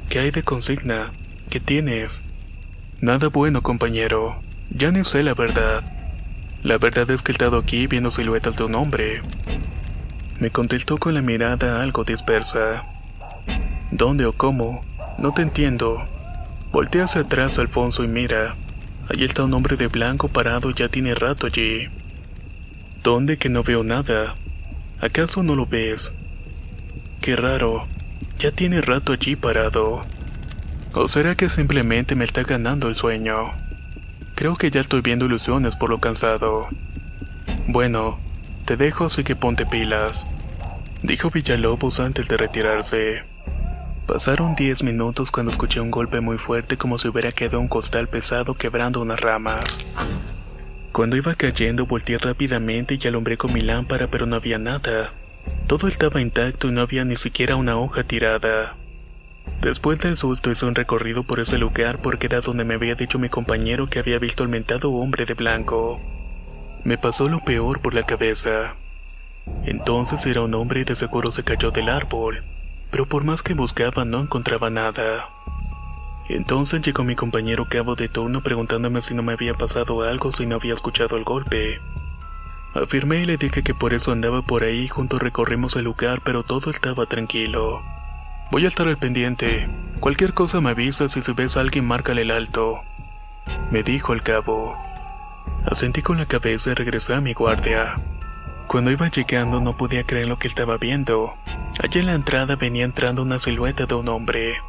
¿Qué 0.07 0.19
hay 0.19 0.29
de 0.29 0.43
consigna? 0.43 1.11
¿Qué 1.49 1.59
tienes? 1.59 2.21
Nada 3.01 3.29
bueno, 3.29 3.63
compañero. 3.63 4.39
Ya 4.69 4.91
ni 4.91 5.03
sé 5.03 5.23
la 5.23 5.33
verdad. 5.33 5.83
La 6.61 6.77
verdad 6.77 7.09
es 7.09 7.23
que 7.23 7.31
he 7.31 7.33
estado 7.33 7.57
aquí 7.57 7.87
viendo 7.87 8.11
siluetas 8.11 8.57
de 8.57 8.65
un 8.65 8.75
hombre. 8.75 9.21
Me 10.39 10.51
contestó 10.51 10.99
con 10.99 11.15
la 11.15 11.23
mirada 11.23 11.81
algo 11.81 12.03
dispersa. 12.03 12.85
¿Dónde 13.89 14.27
o 14.27 14.33
cómo? 14.33 14.85
No 15.17 15.33
te 15.33 15.41
entiendo. 15.41 16.07
Voltea 16.71 17.05
hacia 17.05 17.21
atrás, 17.21 17.57
Alfonso, 17.57 18.03
y 18.03 18.07
mira. 18.07 18.55
Allí 19.09 19.23
está 19.23 19.43
un 19.43 19.53
hombre 19.55 19.75
de 19.75 19.87
blanco 19.87 20.27
parado 20.27 20.69
ya 20.69 20.89
tiene 20.89 21.15
rato 21.15 21.47
allí. 21.47 21.87
¿Dónde 23.01 23.37
que 23.37 23.49
no 23.49 23.63
veo 23.63 23.83
nada? 23.83 24.35
¿Acaso 24.99 25.41
no 25.41 25.55
lo 25.55 25.65
ves? 25.65 26.13
Qué 27.27 27.35
raro. 27.35 27.85
Ya 28.39 28.51
tiene 28.53 28.79
rato 28.79 29.11
allí 29.11 29.35
parado. 29.35 29.99
¿O 30.93 31.09
será 31.09 31.35
que 31.35 31.49
simplemente 31.49 32.15
me 32.15 32.23
está 32.23 32.43
ganando 32.43 32.87
el 32.87 32.95
sueño? 32.95 33.51
Creo 34.33 34.55
que 34.55 34.71
ya 34.71 34.79
estoy 34.79 35.01
viendo 35.01 35.25
ilusiones 35.25 35.75
por 35.75 35.89
lo 35.89 35.99
cansado. 35.99 36.69
Bueno, 37.67 38.17
te 38.63 38.77
dejo 38.77 39.03
así 39.03 39.25
que 39.25 39.35
ponte 39.35 39.65
pilas, 39.65 40.25
dijo 41.03 41.29
Villalobos 41.29 41.99
antes 41.99 42.29
de 42.29 42.37
retirarse. 42.37 43.25
Pasaron 44.05 44.55
diez 44.55 44.81
minutos 44.81 45.29
cuando 45.29 45.51
escuché 45.51 45.81
un 45.81 45.91
golpe 45.91 46.21
muy 46.21 46.37
fuerte 46.37 46.77
como 46.77 46.97
si 46.97 47.09
hubiera 47.09 47.33
quedado 47.33 47.59
un 47.59 47.67
costal 47.67 48.07
pesado 48.07 48.53
quebrando 48.53 49.01
unas 49.01 49.19
ramas. 49.19 49.85
Cuando 50.93 51.17
iba 51.17 51.35
cayendo 51.35 51.87
volteé 51.87 52.19
rápidamente 52.19 52.97
y 52.97 53.05
alumbré 53.05 53.35
con 53.35 53.51
mi 53.51 53.59
lámpara 53.59 54.07
pero 54.07 54.25
no 54.27 54.37
había 54.37 54.59
nada. 54.59 55.11
Todo 55.67 55.87
estaba 55.87 56.21
intacto 56.21 56.67
y 56.67 56.71
no 56.71 56.81
había 56.81 57.05
ni 57.05 57.15
siquiera 57.15 57.55
una 57.55 57.77
hoja 57.77 58.03
tirada. 58.03 58.75
Después 59.61 59.99
del 59.99 60.17
susto 60.17 60.51
hice 60.51 60.65
un 60.65 60.75
recorrido 60.75 61.23
por 61.23 61.39
ese 61.39 61.57
lugar 61.57 61.99
porque 62.01 62.27
era 62.27 62.41
donde 62.41 62.63
me 62.63 62.75
había 62.75 62.95
dicho 62.95 63.19
mi 63.19 63.29
compañero 63.29 63.87
que 63.87 63.99
había 63.99 64.19
visto 64.19 64.43
al 64.43 64.49
mentado 64.49 64.91
hombre 64.91 65.25
de 65.25 65.33
blanco. 65.33 65.99
Me 66.83 66.97
pasó 66.97 67.27
lo 67.27 67.43
peor 67.43 67.81
por 67.81 67.93
la 67.93 68.03
cabeza. 68.03 68.75
Entonces 69.65 70.25
era 70.25 70.41
un 70.41 70.53
hombre 70.53 70.81
y 70.81 70.83
de 70.83 70.95
seguro 70.95 71.31
se 71.31 71.43
cayó 71.43 71.71
del 71.71 71.89
árbol, 71.89 72.43
pero 72.91 73.07
por 73.07 73.23
más 73.23 73.43
que 73.43 73.53
buscaba 73.53 74.05
no 74.05 74.21
encontraba 74.21 74.69
nada. 74.69 75.29
Entonces 76.29 76.81
llegó 76.81 77.03
mi 77.03 77.15
compañero 77.15 77.65
cabo 77.69 77.95
de 77.95 78.09
turno 78.09 78.41
preguntándome 78.43 79.01
si 79.01 79.15
no 79.15 79.23
me 79.23 79.33
había 79.33 79.53
pasado 79.53 80.03
algo 80.03 80.31
si 80.31 80.45
no 80.45 80.55
había 80.55 80.73
escuchado 80.73 81.15
el 81.15 81.23
golpe. 81.23 81.79
Afirmé 82.73 83.21
y 83.21 83.25
le 83.25 83.37
dije 83.37 83.63
que 83.63 83.73
por 83.73 83.93
eso 83.93 84.11
andaba 84.11 84.41
por 84.41 84.63
ahí, 84.63 84.87
juntos 84.87 85.21
recorrimos 85.21 85.75
el 85.75 85.85
lugar, 85.85 86.21
pero 86.23 86.43
todo 86.43 86.69
estaba 86.69 87.05
tranquilo. 87.05 87.81
Voy 88.51 88.65
a 88.65 88.67
estar 88.67 88.87
al 88.87 88.97
pendiente. 88.97 89.69
Cualquier 89.99 90.33
cosa 90.33 90.61
me 90.61 90.71
avisas 90.71 91.17
y 91.17 91.21
si 91.21 91.31
ves 91.33 91.57
a 91.57 91.61
alguien 91.61 91.85
márcale 91.85 92.21
el 92.21 92.31
alto. 92.31 92.81
Me 93.71 93.83
dijo 93.83 94.13
el 94.13 94.21
cabo. 94.21 94.77
Asentí 95.65 96.01
con 96.01 96.17
la 96.17 96.25
cabeza 96.25 96.71
y 96.71 96.73
regresé 96.73 97.15
a 97.15 97.21
mi 97.21 97.33
guardia. 97.33 97.99
Cuando 98.67 98.91
iba 98.91 99.07
llegando 99.07 99.59
no 99.59 99.75
podía 99.75 100.05
creer 100.05 100.27
lo 100.27 100.37
que 100.37 100.47
estaba 100.47 100.77
viendo. 100.77 101.35
Allí 101.81 101.99
en 101.99 102.05
la 102.05 102.13
entrada 102.13 102.55
venía 102.57 102.85
entrando 102.85 103.21
una 103.21 103.39
silueta 103.39 103.85
de 103.85 103.95
un 103.95 104.07
hombre. 104.09 104.61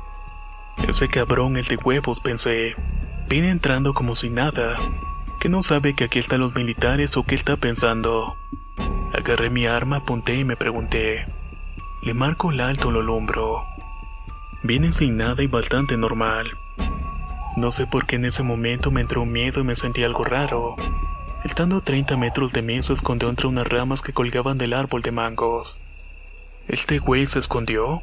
Ese 0.86 1.08
cabrón, 1.08 1.56
el 1.56 1.64
de 1.64 1.76
huevos, 1.76 2.20
pensé. 2.20 2.74
Viene 3.28 3.50
entrando 3.50 3.92
como 3.92 4.14
si 4.14 4.30
nada 4.30 4.78
que 5.38 5.48
no 5.48 5.62
sabe 5.62 5.94
que 5.94 6.04
aquí 6.04 6.18
están 6.18 6.40
los 6.40 6.54
militares 6.54 7.16
o 7.16 7.22
qué 7.22 7.34
está 7.34 7.56
pensando. 7.56 8.36
Agarré 9.12 9.50
mi 9.50 9.66
arma, 9.66 9.96
apunté 9.96 10.34
y 10.34 10.44
me 10.44 10.56
pregunté. 10.56 11.26
Le 12.02 12.14
marco 12.14 12.50
el 12.50 12.60
alto 12.60 12.90
lo 12.90 13.00
alumbro. 13.00 13.64
Viene 14.62 14.92
sin 14.92 15.16
nada 15.16 15.42
y 15.42 15.46
bastante 15.46 15.96
normal. 15.96 16.50
No 17.56 17.72
sé 17.72 17.86
por 17.86 18.06
qué 18.06 18.16
en 18.16 18.24
ese 18.24 18.42
momento 18.42 18.90
me 18.90 19.00
entró 19.00 19.22
un 19.22 19.32
miedo 19.32 19.60
y 19.60 19.64
me 19.64 19.76
sentí 19.76 20.04
algo 20.04 20.24
raro. 20.24 20.76
Estando 21.44 21.76
a 21.76 21.80
30 21.80 22.16
metros 22.16 22.52
de 22.52 22.62
mí 22.62 22.82
se 22.82 22.92
escondió 22.92 23.28
entre 23.28 23.46
unas 23.46 23.68
ramas 23.68 24.02
que 24.02 24.12
colgaban 24.12 24.58
del 24.58 24.72
árbol 24.72 25.02
de 25.02 25.12
mangos. 25.12 25.80
¿Este 26.66 26.98
güey 26.98 27.26
se 27.26 27.38
escondió? 27.38 28.02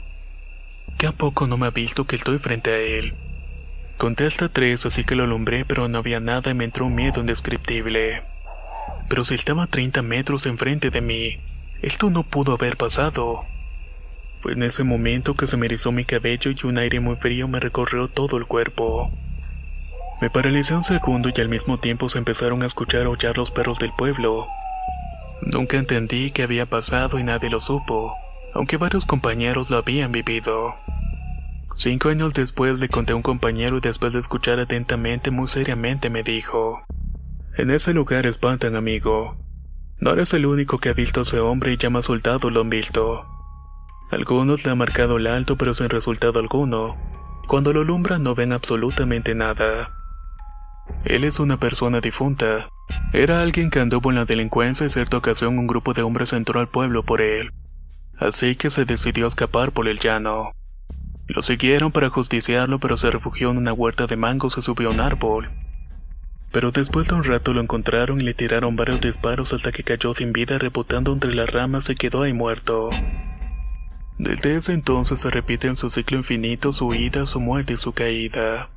¿Qué 0.98 1.08
a 1.08 1.12
poco 1.12 1.48
no 1.48 1.58
me 1.58 1.68
ha 1.68 1.72
visto 1.72 2.06
que 2.06 2.15
estoy 2.15 2.39
frente 2.39 2.72
a 2.72 2.77
él? 2.77 3.13
Conté 3.98 4.25
hasta 4.25 4.50
tres, 4.50 4.86
así 4.86 5.06
que 5.06 5.16
lo 5.16 5.24
alumbré, 5.24 5.64
pero 5.64 5.88
no 5.88 6.00
había 6.00 6.20
nada 6.20 6.52
y 6.52 6.54
me 6.54 6.66
entró 6.66 6.86
un 6.86 6.96
miedo 6.96 7.22
indescriptible. 7.22 8.24
Pero 9.08 9.24
si 9.24 9.36
estaba 9.36 9.64
a 9.64 9.68
30 9.68 10.02
metros 10.02 10.46
enfrente 10.46 10.90
de 10.90 11.02
mí, 11.02 11.40
esto 11.82 12.10
no 12.10 12.24
pudo 12.24 12.54
haber 12.54 12.75
pasado. 12.75 13.46
Fue 14.42 14.54
en 14.54 14.64
ese 14.64 14.84
momento 14.84 15.36
que 15.36 15.48
se 15.48 15.56
me 15.56 15.66
erizó 15.66 15.92
mi 15.92 16.04
cabello 16.04 16.52
y 16.52 16.68
un 16.68 16.78
aire 16.78 17.00
muy 17.00 17.16
frío 17.16 17.48
me 17.48 17.60
recorrió 17.60 18.10
todo 18.10 18.38
el 18.38 18.46
cuerpo. 18.46 19.12
Me 20.22 20.30
paralicé 20.30 20.75
un 20.75 20.84
segundo 20.84 21.30
y 21.36 21.42
al 21.42 21.50
mismo 21.50 21.78
tiempo 21.78 22.10
se 22.10 22.18
empezaron 22.18 22.64
a 22.64 22.66
escuchar 22.66 23.06
aullar 23.06 23.38
los 23.38 23.52
perros 23.52 23.80
del 23.80 23.92
pueblo. 23.94 24.48
Nunca 25.42 25.78
entendí 25.78 26.32
qué 26.32 26.44
había 26.44 26.66
pasado 26.66 27.18
y 27.18 27.24
nadie 27.24 27.50
lo 27.50 27.60
supo, 27.60 28.16
aunque 28.54 28.78
varios 28.78 29.06
compañeros 29.06 29.70
lo 29.70 29.78
habían 29.78 30.12
vivido. 30.12 30.75
Cinco 31.77 32.08
años 32.08 32.34
después 32.34 32.79
le 32.79 32.88
conté 32.88 33.12
a 33.12 33.17
un 33.17 33.22
compañero 33.22 33.77
y 33.77 33.82
después 33.82 34.13
de 34.13 34.20
escuchar 34.20 34.60
atentamente 34.60 35.29
muy 35.29 35.50
seriamente 35.50 36.10
me 36.10 36.24
dijo, 36.24 36.82
En 37.58 37.70
ese 37.70 37.94
lugar 37.94 38.25
espantan 38.25 38.77
amigo. 38.77 39.38
No 40.00 40.13
eres 40.13 40.34
el 40.34 40.46
único 40.46 40.77
que 40.77 40.88
ha 40.88 40.94
visto 40.94 41.20
a 41.20 41.24
ese 41.24 41.41
hombre 41.41 41.74
y 41.74 41.77
ya 41.77 41.89
más 41.89 42.05
soldados 42.05 42.50
lo 42.50 42.62
han 42.62 42.70
visto. 42.70 43.25
Algunos 44.10 44.63
le 44.63 44.72
han 44.72 44.77
marcado 44.77 45.17
el 45.17 45.27
alto 45.27 45.58
pero 45.58 45.74
sin 45.74 45.89
resultado 45.89 46.39
alguno, 46.39 46.96
Cuando 47.50 47.74
lo 47.74 47.82
alumbran 47.82 48.24
no 48.24 48.36
ven 48.36 48.53
absolutamente 48.53 49.36
nada. 49.36 49.94
Él 51.03 51.25
es 51.25 51.39
una 51.41 51.58
persona 51.58 52.00
difunta. 52.00 52.70
Era 53.12 53.41
alguien 53.41 53.70
que 53.70 53.82
anduvo 53.82 54.12
en 54.12 54.15
la 54.15 54.25
delincuencia 54.25 54.86
y 54.86 54.89
cierta 54.89 55.17
ocasión 55.17 55.60
un 55.60 55.67
grupo 55.67 55.94
de 55.94 56.03
hombres 56.03 56.32
entró 56.32 56.62
al 56.62 56.70
pueblo 56.70 57.03
por 57.03 57.22
él. 57.22 57.51
Así 58.17 58.55
que 58.55 58.70
se 58.70 58.86
decidió 58.86 59.27
escapar 59.27 59.74
por 59.74 59.89
el 59.89 60.00
llano. 60.00 60.53
Lo 61.27 61.41
siguieron 61.41 61.91
para 61.91 62.10
justiciarlo 62.10 62.79
pero 62.79 62.98
se 62.98 63.10
refugió 63.10 63.51
en 63.51 63.58
una 63.58 63.74
huerta 63.74 64.08
de 64.08 64.15
mangos 64.15 64.58
y 64.58 64.62
subió 64.62 64.89
a 64.89 64.91
un 64.91 65.01
árbol. 65.01 65.50
Pero 66.51 66.72
después 66.72 67.08
de 67.08 67.15
un 67.15 67.24
rato 67.24 67.53
lo 67.53 67.62
encontraron 67.62 68.22
y 68.22 68.24
le 68.24 68.34
tiraron 68.34 68.75
varios 68.75 69.01
disparos 69.01 69.51
hasta 69.51 69.72
que 69.72 69.84
cayó 69.84 70.13
sin 70.13 70.32
vida 70.32 70.58
rebotando 70.58 71.12
entre 71.12 71.34
las 71.34 71.50
ramas 71.51 71.89
y 71.89 71.96
quedó 71.96 72.22
ahí 72.22 72.34
muerto. 72.34 72.91
Desde 74.17 74.55
ese 74.55 74.74
entonces 74.74 75.20
se 75.20 75.29
repite 75.29 75.67
en 75.67 75.75
su 75.75 75.89
ciclo 75.89 76.17
infinito 76.17 76.72
su 76.72 76.94
ida, 76.94 77.25
su 77.25 77.41
muerte 77.41 77.74
y 77.74 77.77
su 77.77 77.91
caída. 77.91 78.70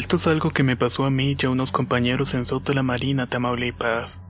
Esto 0.00 0.16
es 0.16 0.26
algo 0.28 0.48
que 0.48 0.62
me 0.62 0.78
pasó 0.78 1.04
a 1.04 1.10
mí 1.10 1.36
y 1.38 1.44
a 1.44 1.50
unos 1.50 1.72
compañeros 1.72 2.32
en 2.32 2.46
Soto 2.46 2.72
la 2.72 2.82
Marina, 2.82 3.26
Tamaulipas. 3.26 4.22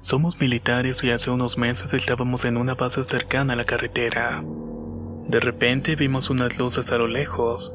Somos 0.00 0.40
militares 0.40 1.04
y 1.04 1.10
hace 1.10 1.30
unos 1.30 1.58
meses 1.58 1.92
estábamos 1.92 2.46
en 2.46 2.56
una 2.56 2.74
base 2.74 3.04
cercana 3.04 3.52
a 3.52 3.56
la 3.56 3.64
carretera. 3.64 4.42
De 5.28 5.40
repente 5.40 5.94
vimos 5.94 6.30
unas 6.30 6.56
luces 6.56 6.90
a 6.90 6.96
lo 6.96 7.06
lejos. 7.06 7.74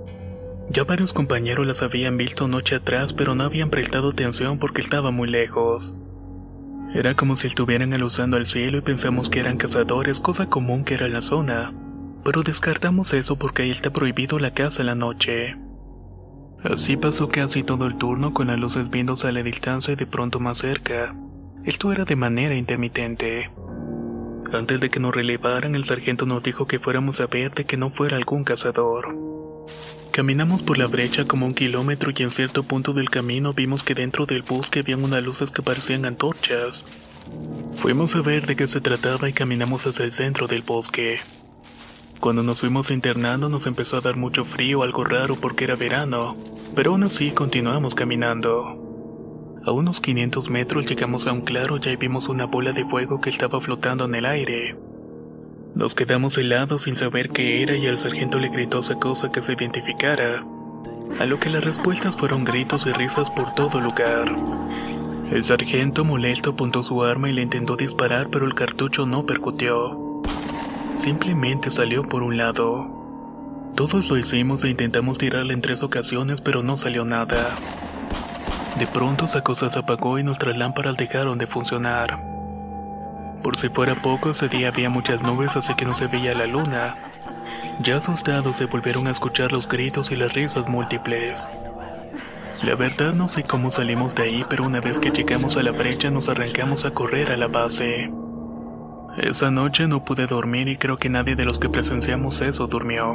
Ya 0.71 0.85
varios 0.85 1.13
compañeros 1.13 1.67
las 1.67 1.83
habían 1.83 2.17
visto 2.17 2.47
noche 2.47 2.77
atrás, 2.77 3.13
pero 3.13 3.35
no 3.35 3.43
habían 3.43 3.69
prestado 3.69 4.09
atención 4.09 4.57
porque 4.57 4.81
estaba 4.81 5.11
muy 5.11 5.29
lejos. 5.29 5.95
Era 6.95 7.15
como 7.15 7.35
si 7.35 7.45
estuvieran 7.45 7.93
alusando 7.93 8.37
al 8.37 8.47
cielo 8.47 8.79
y 8.79 8.81
pensamos 8.81 9.29
que 9.29 9.39
eran 9.39 9.57
cazadores, 9.57 10.19
cosa 10.19 10.49
común 10.49 10.83
que 10.83 10.95
era 10.95 11.07
la 11.07 11.21
zona. 11.21 11.75
Pero 12.23 12.41
descartamos 12.41 13.13
eso 13.13 13.35
porque 13.35 13.61
ahí 13.61 13.69
está 13.69 13.91
prohibido 13.91 14.39
la 14.39 14.55
caza 14.55 14.81
en 14.81 14.87
la 14.87 14.95
noche. 14.95 15.57
Así 16.63 16.95
pasó 16.95 17.27
casi 17.27 17.61
todo 17.61 17.87
el 17.87 17.97
turno 17.97 18.33
con 18.33 18.47
las 18.47 18.57
luces 18.57 18.89
viéndose 18.89 19.27
a 19.27 19.31
la 19.33 19.43
distancia 19.43 19.93
y 19.93 19.95
de 19.97 20.07
pronto 20.07 20.39
más 20.39 20.59
cerca. 20.59 21.13
Esto 21.65 21.91
era 21.91 22.05
de 22.05 22.15
manera 22.15 22.55
intermitente. 22.55 23.51
Antes 24.53 24.79
de 24.79 24.89
que 24.89 24.99
nos 24.99 25.13
relevaran, 25.13 25.75
el 25.75 25.83
sargento 25.83 26.25
nos 26.25 26.41
dijo 26.41 26.65
que 26.65 26.79
fuéramos 26.79 27.19
a 27.19 27.27
ver 27.27 27.53
de 27.53 27.65
que 27.65 27.75
no 27.75 27.89
fuera 27.89 28.15
algún 28.15 28.43
cazador. 28.43 29.17
Caminamos 30.11 30.61
por 30.61 30.77
la 30.77 30.87
brecha 30.87 31.25
como 31.25 31.45
un 31.45 31.53
kilómetro 31.53 32.11
y 32.15 32.23
en 32.23 32.31
cierto 32.31 32.63
punto 32.63 32.93
del 32.93 33.09
camino 33.09 33.53
vimos 33.53 33.83
que 33.83 33.95
dentro 33.95 34.25
del 34.25 34.43
bosque 34.43 34.79
habían 34.79 35.03
unas 35.03 35.23
luces 35.23 35.51
que 35.51 35.63
parecían 35.63 36.05
antorchas. 36.05 36.85
Fuimos 37.75 38.15
a 38.15 38.21
ver 38.21 38.45
de 38.45 38.55
qué 38.55 38.67
se 38.67 38.79
trataba 38.79 39.27
y 39.27 39.33
caminamos 39.33 39.87
hacia 39.87 40.05
el 40.05 40.11
centro 40.11 40.47
del 40.47 40.61
bosque. 40.61 41.19
Cuando 42.23 42.41
nos 42.41 42.61
fuimos 42.61 42.89
internando 42.89 43.49
nos 43.49 43.67
empezó 43.67 43.97
a 43.97 43.99
dar 43.99 44.15
mucho 44.15 44.45
frío, 44.45 44.83
algo 44.83 45.03
raro 45.03 45.35
porque 45.35 45.65
era 45.65 45.75
verano, 45.75 46.37
pero 46.73 46.91
aún 46.91 47.03
así 47.03 47.31
continuamos 47.31 47.95
caminando. 47.95 49.59
A 49.65 49.71
unos 49.73 49.99
500 49.99 50.49
metros 50.49 50.85
llegamos 50.85 51.27
a 51.27 51.33
un 51.33 51.41
claro 51.41 51.79
y 51.83 51.89
ahí 51.89 51.97
vimos 51.97 52.29
una 52.29 52.45
bola 52.45 52.71
de 52.71 52.85
fuego 52.85 53.19
que 53.19 53.29
estaba 53.29 53.59
flotando 53.59 54.05
en 54.05 54.15
el 54.15 54.25
aire. 54.25 54.77
Nos 55.75 55.95
quedamos 55.95 56.37
helados 56.37 56.83
sin 56.83 56.95
saber 56.95 57.29
qué 57.29 57.61
era 57.61 57.75
y 57.75 57.87
al 57.87 57.97
sargento 57.97 58.39
le 58.39 58.47
gritó 58.47 58.79
esa 58.79 58.95
cosa 58.95 59.29
que 59.29 59.43
se 59.43 59.51
identificara, 59.51 60.45
a 61.19 61.25
lo 61.25 61.41
que 61.41 61.49
las 61.49 61.65
respuestas 61.65 62.15
fueron 62.15 62.45
gritos 62.45 62.87
y 62.87 62.93
risas 62.93 63.29
por 63.31 63.51
todo 63.51 63.81
lugar. 63.81 64.33
El 65.29 65.43
sargento 65.43 66.05
molesto 66.05 66.51
apuntó 66.51 66.83
su 66.83 67.03
arma 67.03 67.29
y 67.29 67.33
le 67.33 67.41
intentó 67.41 67.75
disparar 67.75 68.29
pero 68.29 68.45
el 68.45 68.55
cartucho 68.55 69.05
no 69.05 69.25
percutió. 69.25 70.02
Simplemente 70.95 71.71
salió 71.71 72.03
por 72.03 72.23
un 72.23 72.37
lado. 72.37 72.89
Todos 73.75 74.09
lo 74.09 74.17
hicimos 74.17 74.63
e 74.63 74.69
intentamos 74.69 75.17
tirarle 75.17 75.53
en 75.53 75.61
tres 75.61 75.81
ocasiones, 75.81 76.41
pero 76.41 76.61
no 76.61 76.77
salió 76.77 77.03
nada. 77.03 77.55
De 78.77 78.85
pronto 78.85 79.25
esa 79.25 79.41
cosa 79.41 79.69
se 79.69 79.79
apagó 79.79 80.19
y 80.19 80.23
nuestras 80.23 80.55
lámparas 80.55 80.95
dejaron 80.95 81.39
de 81.39 81.47
funcionar. 81.47 82.23
Por 83.41 83.57
si 83.57 83.69
fuera 83.69 84.01
poco, 84.01 84.29
ese 84.29 84.49
día 84.49 84.69
había 84.69 84.89
muchas 84.89 85.21
nubes, 85.23 85.55
así 85.55 85.73
que 85.73 85.85
no 85.85 85.95
se 85.95 86.07
veía 86.07 86.35
la 86.35 86.45
luna. 86.45 86.95
Ya 87.81 87.97
asustados 87.97 88.55
se 88.55 88.65
volvieron 88.65 89.07
a 89.07 89.11
escuchar 89.11 89.51
los 89.51 89.67
gritos 89.67 90.11
y 90.11 90.15
las 90.15 90.33
risas 90.33 90.69
múltiples. 90.69 91.49
La 92.61 92.75
verdad 92.75 93.13
no 93.13 93.27
sé 93.27 93.43
cómo 93.43 93.71
salimos 93.71 94.15
de 94.15 94.23
ahí, 94.23 94.45
pero 94.47 94.63
una 94.63 94.79
vez 94.79 94.99
que 94.99 95.09
llegamos 95.09 95.57
a 95.57 95.63
la 95.63 95.71
brecha 95.71 96.11
nos 96.11 96.29
arrancamos 96.29 96.85
a 96.85 96.91
correr 96.91 97.31
a 97.31 97.37
la 97.37 97.47
base. 97.47 98.11
Esa 99.17 99.51
noche 99.51 99.87
no 99.87 100.03
pude 100.03 100.25
dormir 100.25 100.67
y 100.67 100.77
creo 100.77 100.97
que 100.97 101.09
nadie 101.09 101.35
de 101.35 101.45
los 101.45 101.59
que 101.59 101.69
presenciamos 101.69 102.41
eso 102.41 102.65
durmió. 102.65 103.11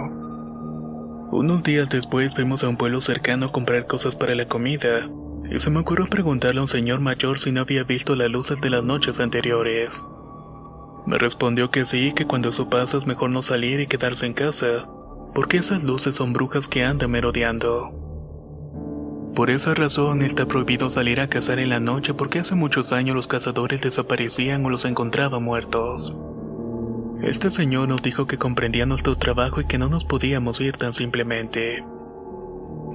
Unos 1.30 1.64
días 1.64 1.88
después 1.88 2.36
fuimos 2.36 2.62
a 2.62 2.68
un 2.68 2.76
pueblo 2.76 3.00
cercano 3.00 3.46
a 3.46 3.52
comprar 3.52 3.86
cosas 3.86 4.14
para 4.14 4.36
la 4.36 4.46
comida, 4.46 5.10
y 5.50 5.58
se 5.58 5.70
me 5.70 5.80
ocurrió 5.80 6.06
preguntarle 6.06 6.60
a 6.60 6.62
un 6.62 6.68
señor 6.68 7.00
mayor 7.00 7.40
si 7.40 7.50
no 7.50 7.62
había 7.62 7.82
visto 7.82 8.14
las 8.14 8.30
luces 8.30 8.60
de 8.60 8.70
las 8.70 8.84
noches 8.84 9.18
anteriores. 9.18 10.04
Me 11.04 11.18
respondió 11.18 11.70
que 11.70 11.84
sí, 11.84 12.12
que 12.14 12.26
cuando 12.26 12.50
eso 12.50 12.68
pasa 12.68 12.96
es 12.96 13.06
mejor 13.06 13.30
no 13.30 13.42
salir 13.42 13.80
y 13.80 13.88
quedarse 13.88 14.24
en 14.26 14.34
casa, 14.34 14.86
porque 15.34 15.56
esas 15.56 15.82
luces 15.82 16.14
son 16.14 16.32
brujas 16.32 16.68
que 16.68 16.84
andan 16.84 17.10
merodeando. 17.10 18.07
Por 19.38 19.50
esa 19.50 19.72
razón 19.72 20.22
está 20.22 20.46
prohibido 20.46 20.90
salir 20.90 21.20
a 21.20 21.28
cazar 21.28 21.60
en 21.60 21.68
la 21.68 21.78
noche 21.78 22.12
porque 22.12 22.40
hace 22.40 22.56
muchos 22.56 22.90
años 22.90 23.14
los 23.14 23.28
cazadores 23.28 23.80
desaparecían 23.80 24.66
o 24.66 24.68
los 24.68 24.84
encontraban 24.84 25.44
muertos. 25.44 26.12
Este 27.22 27.52
señor 27.52 27.86
nos 27.88 28.02
dijo 28.02 28.26
que 28.26 28.36
comprendía 28.36 28.84
nuestro 28.84 29.16
trabajo 29.16 29.60
y 29.60 29.66
que 29.66 29.78
no 29.78 29.88
nos 29.88 30.04
podíamos 30.04 30.60
ir 30.60 30.76
tan 30.76 30.92
simplemente. 30.92 31.84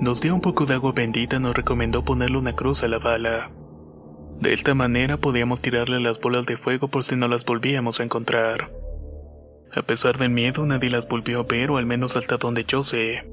Nos 0.02 0.20
dio 0.20 0.36
un 0.36 0.42
poco 0.42 0.66
de 0.66 0.74
agua 0.74 0.92
bendita 0.94 1.38
y 1.38 1.40
nos 1.40 1.56
recomendó 1.56 2.04
ponerle 2.04 2.38
una 2.40 2.58
cruz 2.58 2.84
a 2.84 2.90
la 2.90 3.00
bala. 3.00 3.50
De 4.42 4.52
esta 4.52 4.76
manera 4.76 5.16
podíamos 5.16 5.62
tirarle 5.62 6.02
las 6.02 6.20
bolas 6.20 6.46
de 6.46 6.58
fuego 6.58 6.90
por 6.90 7.06
si 7.06 7.16
no 7.16 7.30
las 7.30 7.46
volvíamos 7.46 8.02
a 8.02 8.04
encontrar. 8.04 8.70
A 9.74 9.82
pesar 9.82 10.18
del 10.18 10.32
miedo 10.32 10.66
nadie 10.66 10.90
las 10.90 11.08
volvió 11.08 11.40
a 11.40 11.44
ver 11.44 11.72
o 11.72 11.78
al 11.78 11.86
menos 11.86 12.18
hasta 12.18 12.36
donde 12.36 12.66
yo 12.66 12.84
sé 12.84 13.33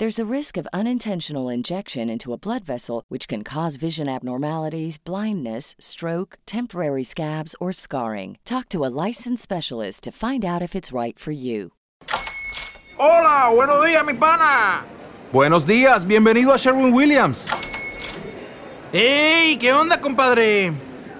There's 0.00 0.20
a 0.20 0.32
risk 0.32 0.56
of 0.56 0.68
unintentional 0.72 1.48
injection 1.48 2.08
into 2.08 2.32
a 2.32 2.38
blood 2.38 2.64
vessel, 2.64 3.02
which 3.08 3.26
can 3.26 3.42
cause 3.42 3.74
vision 3.74 4.08
abnormalities, 4.08 4.96
blindness, 4.96 5.74
stroke, 5.80 6.38
temporary 6.46 7.02
scabs, 7.02 7.56
or 7.58 7.72
scarring. 7.72 8.38
Talk 8.44 8.68
to 8.68 8.84
a 8.84 8.94
licensed 9.06 9.42
specialist 9.42 10.04
to 10.04 10.12
find 10.12 10.44
out 10.44 10.62
if 10.62 10.76
it's 10.76 10.92
right 10.92 11.18
for 11.18 11.32
you. 11.32 11.72
Hola, 12.96 13.52
buenos 13.52 13.84
días, 13.84 14.06
mi 14.06 14.14
pana. 14.14 14.84
Buenos 15.32 15.66
días, 15.66 16.04
bienvenido 16.06 16.54
a 16.54 16.58
Sherwin 16.58 16.92
Williams. 16.92 17.48
¡Ey! 18.92 19.56
¿Qué 19.58 19.72
onda, 19.72 20.00
compadre? 20.00 20.74